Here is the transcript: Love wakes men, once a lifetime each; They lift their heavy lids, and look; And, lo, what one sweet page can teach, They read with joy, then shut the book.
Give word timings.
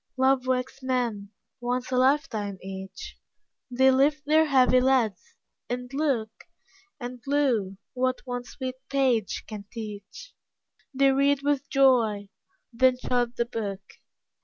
Love 0.17 0.47
wakes 0.47 0.81
men, 0.81 1.29
once 1.59 1.91
a 1.91 1.95
lifetime 1.95 2.57
each; 2.63 3.19
They 3.69 3.91
lift 3.91 4.25
their 4.25 4.45
heavy 4.47 4.81
lids, 4.81 5.35
and 5.69 5.93
look; 5.93 6.31
And, 6.99 7.21
lo, 7.27 7.77
what 7.93 8.17
one 8.25 8.43
sweet 8.43 8.77
page 8.89 9.43
can 9.47 9.65
teach, 9.71 10.33
They 10.91 11.11
read 11.11 11.43
with 11.43 11.69
joy, 11.69 12.29
then 12.73 12.97
shut 12.97 13.35
the 13.35 13.45
book. 13.45 13.81